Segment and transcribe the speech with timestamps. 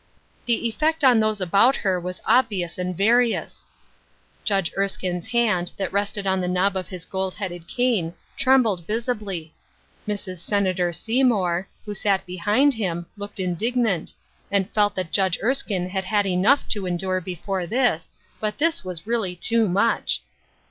[0.47, 3.67] The effect on those about her was obvious and vari ous.
[4.43, 9.53] Judge Erskine's hand, that rested on the knob of his gold headed cane, trembled visibly;
[10.07, 10.37] Mrs.
[10.39, 14.11] Senator Seymour, who sat behind him, looked indignant,
[14.49, 17.67] and felt that Judge Erskine 92 Ruth Ershine's Crosses, had had enough to endure before
[17.67, 18.09] this,
[18.39, 20.23] but this was really too much